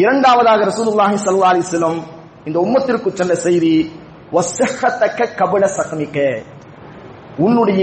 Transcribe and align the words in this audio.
இரண்டாவதாக 0.00 0.64
ரசூலுல்லாஹி 0.64 1.16
சல்லா 1.24 1.50
அலிஸ்லம் 1.52 1.98
இந்த 2.44 2.58
உம்மத்திற்கு 2.58 3.08
சொன்ன 3.12 3.34
செய்தி 3.34 3.74
வசகத்தக்க 4.32 5.28
கபல 5.36 5.64
சகமிக்க 5.76 6.18
உன்னுடைய 7.36 7.82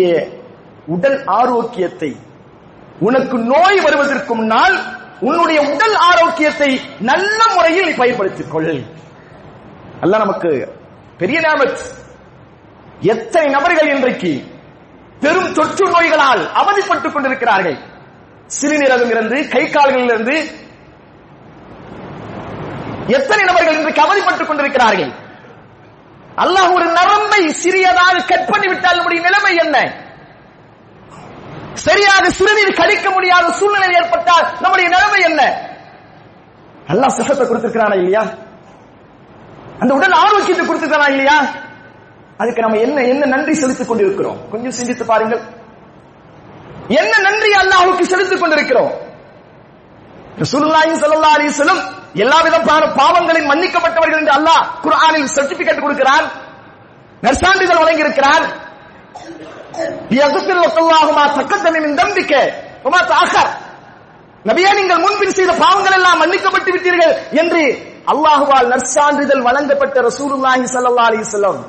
உடல் 0.87 1.23
ஆரோக்கியத்தை 1.25 2.11
உனக்கு 2.99 3.37
நோய் 3.37 3.79
வருவதற்கு 3.79 4.35
முன்னால் 4.35 4.75
உன்னுடைய 5.19 5.59
உடல் 5.61 5.95
ஆரோக்கியத்தை 5.95 6.81
நல்ல 6.99 7.39
முறையில் 7.55 7.85
நீ 7.85 7.93
பயன்படுத்திக் 7.93 8.51
கொள். 8.51 8.83
அல்ல 10.01 10.17
நமக்கு 10.17 10.75
பெரிய 11.17 11.39
நேமத் 11.39 11.81
எத்தனை 12.99 13.49
நபர்கள் 13.49 13.95
இன்றைக்கு 13.95 14.33
பெரும் 15.19 15.53
தொற்று 15.53 15.85
நோய்களால் 15.89 16.43
அவதிப்பட்டுக் 16.61 17.13
கொண்டிருக்கிறார்கள். 17.13 17.77
சிறுநீரகமிலிருந்து 18.59 19.37
கை 19.49 19.63
கால்களிலிருந்து 19.69 20.35
எத்தனை 23.07 23.43
நபர்கள் 23.43 23.75
இன்று 23.75 23.93
கவலைப்பட்டுக் 23.93 24.47
கொண்டிருக்கிறார்கள்? 24.47 25.11
அல்லாஹ் 26.37 26.73
ஒரு 26.73 26.85
நரம்பை 26.85 27.53
சிறியதாக 27.53 28.23
கட் 28.31 28.49
பண்ணி 28.51 28.67
விட்டால் 28.67 28.97
நம்முடைய 28.97 29.21
நிலைமை 29.21 29.55
என்ன? 29.55 29.77
சரியாக 31.75 32.29
சிறுநீர் 32.29 32.79
கழிக்க 32.79 33.09
முடியாத 33.09 33.51
சூழ்நிலை 33.51 33.95
ஏற்பட்டால் 33.95 34.45
நம்முடைய 34.61 34.87
நிலைமை 34.89 35.19
என்ன? 35.29 35.41
அல்லாஹ் 36.89 37.15
சுகத்தை 37.17 37.47
கொடுத்திருக்கிறானா 37.47 37.95
இல்லையா? 37.95 38.23
அந்த 39.79 39.93
உடல் 39.93 40.11
ஆரோக்கியத்தை 40.11 40.65
கொடுத்திருக்கிறானா 40.65 41.09
இல்லையா? 41.09 41.37
அதுக்கு 42.37 42.61
நம்ம 42.61 42.77
என்ன 42.77 43.01
என்ன 43.01 43.25
நன்றி 43.25 43.53
செலுத்திக் 43.53 43.87
கொண்டிருக்கிறோம்? 43.87 44.49
கொஞ்சம் 44.51 44.71
சிந்தித்து 44.71 45.05
பாருங்கள். 45.05 45.41
என்ன 46.87 47.13
நன்றி 47.29 47.51
அல்லாஹுக்கு 47.53 48.05
செலுத்திக் 48.05 48.39
கொண்டிருக்கிறோம்? 48.39 48.91
ரசூலுல்லாஹி 50.37 50.93
ஸல்லல்லாஹு 51.01 51.35
அலைஹி 51.37 51.51
வஸல்லம் 51.53 51.81
எல்லா 52.21 52.37
விதமான 52.45 52.83
பாவங்களின் 52.99 53.49
மன்னிக்கப்பட்டவர்கள் 53.51 54.19
என்று 54.21 54.33
அல்லாஹ் 54.37 54.63
குரானில் 54.83 55.29
சர்டிபிகேட் 55.35 55.83
கொடுக்கிறான். 55.85 56.25
நற்சான்றிதழ் 57.25 57.81
வழங்கி 57.83 58.05
இருக்கிறார் 58.05 58.45
மின் 61.85 61.99
தம்பிக்க. 62.01 62.33
நீங்கள் 64.79 65.03
முன்பின் 65.05 65.35
செய்த 65.37 65.51
பாவங்கள் 65.63 65.95
எல்லாம் 65.99 66.19
மன்னிக்கப்பட்டு 66.23 66.71
விட்டீர்கள் 66.75 67.13
என்று 67.41 67.61
அல்லாஹுவால் 68.11 68.67
நற்சான்றிதழ் 68.73 69.45
வழங்கப்பட்ட 69.47 70.01
ரசூலுல்லாஹி 70.09 70.65
சல்லா 70.73 71.05
அலி 71.09 71.23
சொல்லம் 71.35 71.61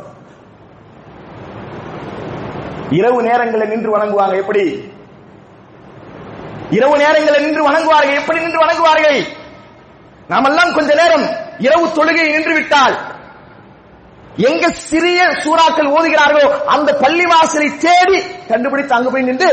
இரவு 2.99 3.19
நேரங்களில் 3.29 3.71
நின்று 3.73 3.91
வணங்குவாங்க 3.97 4.35
எப்படி? 4.43 4.65
இரவு 6.79 6.97
நேரங்களில் 7.03 7.45
நின்று 7.47 7.63
வணங்குவார்கள். 7.69 8.19
எப்படி 8.21 8.39
நின்று 8.45 8.61
வணங்குவார்கள்? 8.65 9.19
நாமெல்லாம் 10.33 10.77
கொஞ்ச 10.77 10.91
நேரம் 11.03 11.27
இரவு 11.67 11.87
தொழுகை 11.97 12.25
நின்று 12.35 12.55
விட்டால் 12.59 12.97
எங்க 14.49 14.65
சிறிய 14.91 15.21
சூறாக்கள் 15.43 15.91
ஓதுகிறார்களோ 15.97 16.47
அந்த 16.75 16.91
பள்ளி 17.03 17.27
வாசலை 17.33 17.69
தேடி 17.85 18.19
கண்டுபிடித்து 18.51 18.97
அங்கு 18.97 19.11
போய் 19.15 19.29
நின்று 19.29 19.51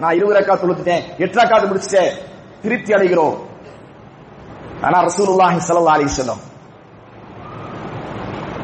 நான் 0.00 0.16
இருபது 0.18 0.36
ரக்கா 0.38 0.54
தொழுத்துட்டேன் 0.62 1.04
எட்டு 1.22 1.38
ரக்காத்து 1.40 1.70
முடிச்சுட்டேன் 1.70 2.12
திருப்தி 2.64 2.92
அடைகிறோம். 2.96 3.36
ஆனா 4.86 4.98
ரசூலுல்லாஹி 5.08 5.60
சல்லா 5.68 5.94
அலி 5.96 6.10
சொல்லம் 6.18 6.42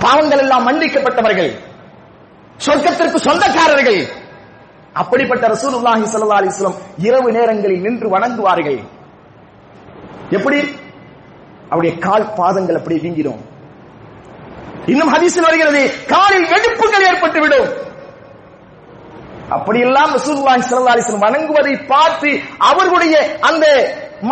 பாவங்கள் 0.05 0.42
எல்லாம் 0.44 0.66
மன்னிக்கப்பட்டவர்கள் 0.69 1.50
சொர்க்கத்திற்கு 2.66 3.19
சொந்தக்காரர்கள். 3.28 4.00
அப்படிப்பட்ட 5.00 5.44
ரசூலுல்லாஹி 5.55 6.05
சல்லா 6.12 6.39
அலிஸ்லம் 6.42 6.78
இரவு 7.09 7.28
நேரங்களில் 7.39 7.84
நின்று 7.86 8.09
வணங்குவார்கள். 8.14 8.78
எப்படி? 10.36 10.59
அவருடைய 11.70 11.92
கால் 12.06 12.27
பாதங்கள் 12.38 12.78
அப்படி 12.80 12.97
வீங்கிடும். 13.05 13.41
இன்னும் 14.92 15.12
ஹதீஸில் 15.14 15.47
வருகிறது 15.48 15.83
காலில் 16.14 16.50
வெடிப்புகள் 16.52 17.06
ஏற்பட்டு 17.10 17.41
விடும். 17.44 17.69
அப்படியெல்லாம் 19.56 20.10
ரசூலுல்லாஹி 20.19 20.62
ஸல்லல்லாஹு 20.69 20.94
அலைஹி 20.94 21.06
வஸல்லம் 21.06 21.26
வணங்குவதை 21.28 21.75
பார்த்து 21.93 22.31
அவர்களுடைய 22.70 23.15
அந்த 23.48 23.66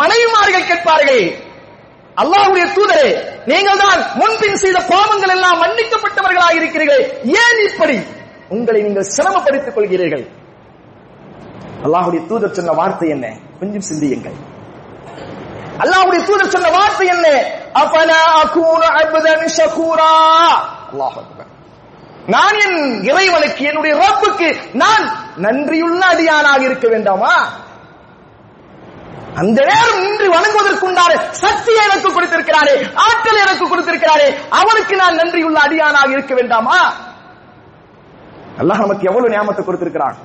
மனைவிமார்கள் 0.01 0.67
கேட்பார்கள் 0.71 1.23
அல்லாஹ்வுடைய 2.21 2.65
தூதரே 2.75 3.09
நீங்கள் 3.51 3.81
தான் 3.83 3.99
முன்பின் 4.19 4.61
செய்த 4.63 4.77
பாவங்கள் 4.93 5.33
எல்லாம் 5.35 5.59
மன்னிக்கப்பட்டவர்களாக 5.63 6.53
இருக்கிறீர்கள். 6.59 7.03
ஏன் 7.43 7.59
இப்படி? 7.67 7.97
உங்களை 8.55 8.79
நீங்கள் 8.87 9.09
சிரமப்படுத்திக் 9.15 9.75
கொள்கிறீர்கள். 9.77 10.25
அல்லாஹ்வுடைய 11.85 12.21
தூதர் 12.29 12.55
சொன்ன 12.57 12.75
வார்த்தை 12.81 13.09
என்ன? 13.15 13.27
கொஞ்சம் 13.59 13.87
சிந்தியுங்கள். 13.89 14.37
அல்லாஹ்வுடைய 15.83 16.21
தூதர் 16.27 16.53
சொன்ன 16.55 16.71
வார்த்தை 16.77 17.07
என்ன? 17.15 17.27
அஃபலா 17.81 18.21
அகூனு 18.43 18.87
அப்தன் 19.01 19.45
ஷகூரா? 19.57 20.11
அல்லாஹ் 20.91 21.17
அக்பர். 21.21 21.49
நான் 22.33 22.57
என் 22.63 22.79
இறைவனுக்கு 23.09 23.63
என்னுடைய 23.69 23.93
ரப்புக்கு 24.03 24.47
நான் 24.83 25.05
நன்றியுள்ள 25.45 26.01
அடியானாக 26.13 26.61
இருக்க 26.69 26.87
வேண்டாமா? 26.93 27.33
அந்த 29.41 29.59
நேரம் 29.69 30.01
நின்று 30.03 30.27
வணங்குவதற்குண்டான 30.35 31.11
சக்தியை 31.43 31.81
எனக்கு 31.87 32.09
கொடுத்திருக்கிறாரே 32.13 32.75
ஆற்றல் 33.07 33.43
எனக்கு 33.45 33.65
கொடுத்திருக்கிறாரே 33.71 34.27
அவனுக்கு 34.59 34.95
நான் 35.01 35.19
நன்றியுள்ள 35.21 35.57
அடியானாக 35.65 36.09
இருக்க 36.15 36.33
வேண்டாமா? 36.39 36.79
அல்லாஹ் 38.61 38.83
நமக்கு 38.85 39.07
எவ்வளவு 39.09 39.33
நியமத்தை 39.33 39.63
கொடுத்திருக்கிறான்? 39.65 40.17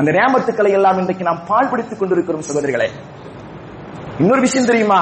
அந்த 0.00 0.10
நியமத்துக்களை 0.18 0.70
எல்லாம் 0.78 1.00
இன்றைக்கு 1.02 1.24
நாம் 1.28 1.42
பாழ்படுத்திக் 1.50 2.00
கொண்டிருக்கிறோம் 2.02 2.46
சகோதரிகளே. 2.48 2.88
இன்னொரு 4.20 4.40
விஷயம் 4.40 4.68
தெரியுமா? 4.70 5.00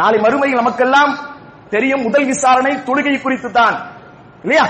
நாளை 0.00 0.18
மறுமையில் 0.24 0.60
நமக்கெல்லாம் 0.62 1.12
தெரியும் 1.74 2.02
முதல் 2.06 2.26
விசாரணை 2.32 2.72
தொழுகை 2.88 3.14
குறித்து 3.20 3.48
தான் 3.58 3.76
இல்லையா? 4.44 4.66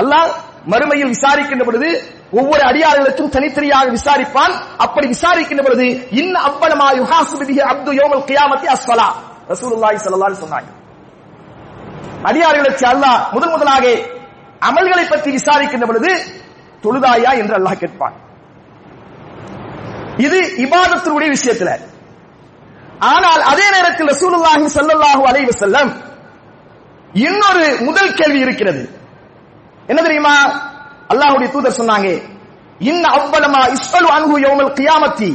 அல்லாஹ் 0.00 0.30
மறுமையில் 0.72 1.12
விசாரிக்கின்ற 1.14 1.64
பொழுது 1.64 1.88
ஒவ்வொரு 2.38 2.62
அடியாளர்களுக்கும் 2.70 3.32
தனித்தனியாக 3.34 3.86
விசாரிப்பான். 3.98 4.54
அப்படி 4.84 5.06
விசாரிக்கின்ற 5.14 5.62
பொழுது 5.66 5.86
இன்ன 6.20 6.34
அவ்வளமா 6.48 6.88
யுஹாசுபிதிஹி 7.00 7.62
அப்து 7.72 7.90
யோமல் 8.00 8.24
கியாமத்தி 8.30 8.66
அஸ்வலா 8.74 9.08
ரசூலுல்லாஹி 9.52 9.96
ஸல்லல்லாஹு 10.04 10.30
அலைஹி 10.30 10.44
சொன்னாங்க. 10.46 10.70
அடியார்களுக்கு 12.28 12.84
அல்லாஹ் 12.92 13.18
முதன் 13.34 13.52
முதலாக 13.54 13.84
அமல்களை 14.68 15.04
பற்றி 15.12 15.30
விசாரிக்கின்ற 15.38 15.86
பொழுது 15.86 16.10
தொழுதாயா? 16.84 17.30
என்று 17.40 17.54
அல்லாஹ் 17.58 17.80
கேட்பான். 17.82 18.16
இது 20.26 20.38
இபாதத்தினுடைய 20.64 21.28
விஷயத்துல. 21.36 21.70
ஆனால் 23.00 23.42
அதே 23.52 23.66
நேரத்தில் 23.74 24.06
ரசூலுல்லாஹி 24.06 24.66
ஸல்லல்லாஹு 24.76 25.22
அலைஹி 25.30 25.46
வஸல்லம் 25.52 25.90
இன்னொரு 27.14 27.66
முதல் 27.86 28.14
கேள்வி 28.14 28.40
இருக்கிறது. 28.40 28.82
என்ன 29.88 30.02
தெரியுமா? 30.02 30.34
அல்லாஹ்வுடைய 31.12 31.48
தூதர் 31.52 31.78
சொன்னாங்க 31.80 32.08
இன்ன 32.80 33.04
அவ்வளமா 33.18 33.60
இஸ்அலு 33.76 34.08
அன்ஹு 34.16 34.36
யௌமல் 34.46 34.72
கியாமத்தி 34.78 35.30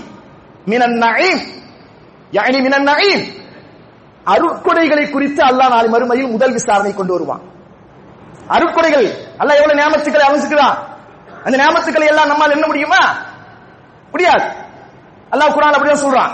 மினன் 0.71 0.97
நஈம் 1.03 1.41
யானி 2.31 2.59
மினன் 2.61 2.87
நஈம் 2.89 3.23
அருட்கொடைகளை 4.25 5.09
குறித்து 5.09 5.41
அல்லாஹ் 5.49 5.69
நாளை 5.69 5.89
மறுமையில் 5.89 6.33
முதல் 6.35 6.53
விசாரணை 6.53 6.93
கொண்டு 6.93 7.13
வருவான். 7.13 7.43
அருட்கொடைகள் 8.55 9.07
அல்லாஹ் 9.41 9.59
எவ்வளவு 9.59 9.79
நியமத்துக்களை 9.79 10.25
அமைச்சுக்கிறான் 10.29 10.77
அந்த 11.45 11.57
நியமத்துக்களை 11.57 12.07
எல்லாம் 12.07 12.27
நம்மால் 12.27 12.51
என்ன 12.51 12.67
முடியுமா? 12.67 13.01
முடியாது. 14.13 14.45
அல்லாஹ் 15.31 15.53
குரான் 15.55 15.73
அப்படியே 15.73 15.95
சொல்றான். 15.95 16.33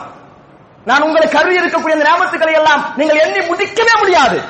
நான் 0.88 1.02
உங்களை 1.02 1.28
கருவி 1.30 1.60
இருக்கக்கூடிய 1.60 1.96
அந்த 1.96 2.06
நியாமத்துக்களை 2.10 2.54
எல்லாம் 2.54 2.94
நீங்கள் 2.96 3.18
எண்ணி 3.18 3.40
முடிக்கவே 3.48 3.94
முடியாது. 4.00 4.42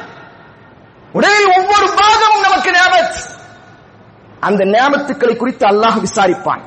உடலில் 1.11 1.53
ஒவ்வொரு 1.57 1.87
பாகமும் 2.01 2.41
நமக்கு 2.41 2.71
நியாமத் 2.71 3.17
அந்த 4.39 4.65
ஞாபகத்துக்களை 4.65 5.35
குறித்து 5.35 5.67
அல்லாஹ் 5.67 5.99
விசாரிப்பான். 5.99 6.63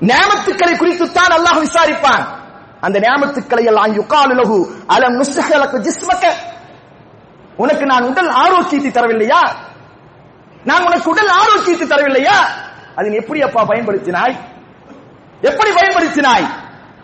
ஞாபகத்துக்களை 0.00 0.76
குறித்து 0.76 1.12
தான் 1.12 1.32
அல்லாஹ் 1.38 1.60
விசாரிப்பான். 1.66 2.24
அந்த 2.80 2.98
ஞாபகத்துக்களை 2.98 3.64
எல்லாம் 3.64 3.92
யுகாலுலகு 4.00 4.70
அலம் 4.86 5.16
நுஸ்ஹலக 5.20 5.82
ஜிஸ்மக. 5.86 6.32
உனக்கு 7.56 7.86
நான் 7.86 8.02
உடல் 8.02 8.28
ஆரோக்கியத்தை 8.28 8.90
தரவில்லையா? 8.90 9.42
நான் 10.64 10.84
உனக்கு 10.84 11.10
உடல் 11.10 11.28
ஆரோக்கியத்தை 11.28 11.86
தரவில்லையா? 11.88 12.36
அதை 12.96 13.14
எப்படி 13.14 13.42
அப்பா 13.42 13.62
பயன்படுத்தினாய்? 13.62 14.34
எப்படி 15.40 15.70
பயன்படுத்தினாய்? 15.70 16.46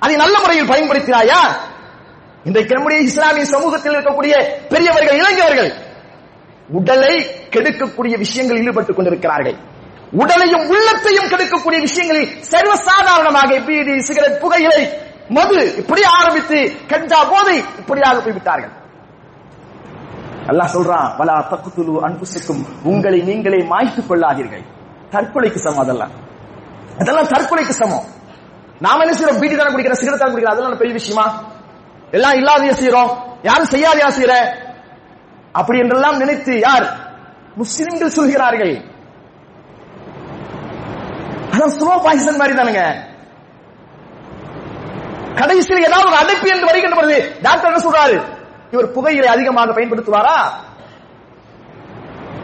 அதை 0.00 0.16
நல்ல 0.16 0.40
முறையில் 0.40 0.68
பயன்படுத்தினாயா? 0.68 1.56
இன்றைக்கு 2.44 2.74
நம்முடைய 2.74 3.02
இஸ்லாமிய 3.02 3.44
சமூகத்தில் 3.44 3.92
இருக்கக்கூடிய 3.92 4.50
பெரியவர்கள் 4.68 5.18
இளைஞர்கள் 5.18 5.72
உடலை 6.68 7.26
கெடுக்கக்கூடிய 7.50 8.18
விஷயங்களில் 8.18 8.62
ஈடுபட்டுக் 8.62 8.96
கொண்டிருக்கிறார்கள். 8.96 9.56
உடலையும் 10.12 10.68
உள்ளத்தையும் 10.68 11.24
கெடுக்கக்கூடிய 11.24 11.80
விஷயங்களில் 11.80 12.28
சர்வசாதாரணமாக 12.50 13.66
பீடி 13.66 14.00
சிகரெட் 14.00 14.40
புகையிலை 14.40 14.88
மது 15.28 15.76
இப்படி 15.76 16.02
ஆரம்பித்து 16.02 16.86
கஞ்சா 16.86 17.24
போதை 17.24 17.64
இப்படியாக 17.78 18.20
போய்விட்டார்கள். 18.20 18.70
அல்லாஹ் 20.46 20.74
சொல்றான் 20.74 21.16
பல 21.16 21.32
தக்குத்துலு 21.32 21.98
அன்புசுக்கும் 22.02 22.66
உங்களை 22.82 23.20
நீங்களே 23.20 23.64
மாய்த்துக் 23.64 24.10
கொள்ளாதீர்கள். 24.10 24.62
தற்கொலைக்கு 25.10 25.56
சமம் 25.56 25.78
அதெல்லாம். 25.78 26.10
அதெல்லாம் 26.98 27.26
தற்கொலைக்கு 27.26 27.70
சமம். 27.70 28.16
நாம 28.80 29.02
என்ன 29.02 29.14
செய்யறோம் 29.16 29.40
பீடி 29.40 29.54
தானே 29.56 29.70
குடிக்கிறோம் 29.70 30.00
சிகரெட் 30.00 30.18
தானே 30.18 30.32
குடிக்கிறோம் 30.32 30.54
அதெல்லாம் 30.54 30.76
பெரிய 30.76 30.94
விஷயமா? 30.94 31.26
எல்லாம் 32.10 32.32
இல்லாதையா 32.32 32.74
செய்யறோம் 32.80 33.10
யாரும் 33.42 33.70
செய்யாதையா 33.72 34.08
செய்யற 34.18 34.34
அப்படி 35.52 35.78
என்றெல்லாம் 35.78 36.16
நினைத்து 36.16 36.60
யார்? 36.60 36.86
முஸ்லிம்கள் 37.56 38.10
சொல்கிறார்கள். 38.10 38.74
அதான் 41.52 41.74
ஸ்லோ 41.78 42.02
பாய்சன் 42.04 42.36
மாதிரி 42.36 42.58
தானுங்க. 42.58 42.82
கடைசியில் 45.34 45.84
ஏதாவது 45.84 46.08
ஒரு 46.08 46.16
அடைப்பு 46.16 46.48
என்று 46.48 46.66
வருகின்ற 46.66 46.96
பொழுது 46.96 47.38
டாக்டர் 47.42 47.70
என்ன 47.70 47.90
சொல்றாரு? 47.90 48.16
இவர் 48.70 48.92
புகையிலை 48.92 49.28
அதிகமாக 49.28 49.72
பயன்படுத்துவாரா? 49.72 50.38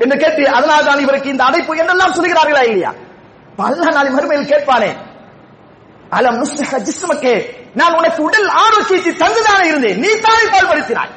என்று 0.02 0.16
கேட்டு 0.18 0.50
அதனால்தான் 0.50 0.98
இவருக்கு 0.98 1.28
இந்த 1.28 1.44
அடைப்பு 1.44 1.76
என்றெல்லாம் 1.76 2.14
சொல்கிறார்களா 2.14 2.62
இல்லையா? 2.68 2.92
பல்ல 3.58 3.92
நாளை 3.92 4.12
மறுமையில் 4.12 4.52
கேட்பானே. 4.52 4.90
அலம் 6.16 6.38
நுஸ்ஹ 6.42 6.72
ஜிஸ்மக்கே 6.88 7.34
நான் 7.80 7.96
உனக்கு 7.98 8.20
உடல் 8.28 8.48
ஆரோக்கியத்தை 8.62 9.12
தந்துதானே 9.22 9.64
இருந்தேன். 9.70 10.00
நீ 10.02 10.10
தானே 10.26 10.44
பால்படுத்தினாய் 10.54 11.12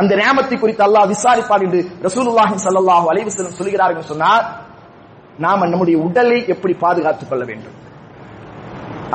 அந்த 0.00 0.12
நேமத்தை 0.20 0.56
குறித்து 0.58 0.82
அல்லாஹ் 0.86 1.08
விசாரிப்பார் 1.14 1.64
என்று 1.66 1.80
ரசூலுல்லாஹி 2.06 2.54
ஸல்லல்லாஹு 2.66 3.06
அலைஹி 3.12 3.26
வஸல்லம் 3.28 3.58
சொல்கிறார்கள் 3.60 4.10
சொன்னார் 4.12 4.44
நாம 5.44 5.66
நம்முடைய 5.72 5.96
உடலை 6.06 6.38
எப்படி 6.54 6.74
பாதுகாத்துக் 6.84 7.30
கொள்ள 7.30 7.44
வேண்டும்? 7.50 7.76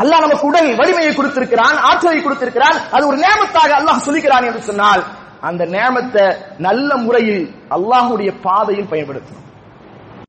அல்லாஹ் 0.01 0.23
நமக்கு 0.25 0.45
உடல் 0.51 0.69
வலிமையை 0.81 1.11
கொடுத்திருக்கிறான் 1.15 1.77
ஆற்றலை 1.89 2.19
கொடுத்திருக்கிறான் 2.21 2.77
அது 2.95 3.03
ஒரு 3.11 3.17
நேமத்தாக 3.25 3.71
அல்லாஹ் 3.79 4.05
சொல்லுகிறான் 4.07 4.47
என்று 4.49 4.61
சொன்னால் 4.69 5.03
அந்த 5.49 5.63
நேமத்தை 5.75 6.25
நல்ல 6.67 6.89
முறையில் 7.05 7.43
அல்லாஹுடைய 7.75 8.31
பாதையில் 8.45 8.91
பயன்படுத்தணும். 8.91 9.47